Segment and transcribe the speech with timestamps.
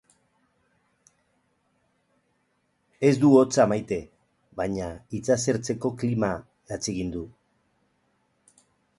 [3.09, 3.99] Ez du hotza maite,
[4.61, 4.87] baina
[5.19, 6.31] itsas ertzeko klima
[6.77, 7.23] atsegin du.